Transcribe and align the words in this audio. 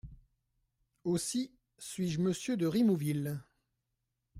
Aussi, 1.03 1.53
suis-je 1.77 2.19
Monsieur 2.21 2.57
de 2.57 2.65
Rimouville. 2.65 3.39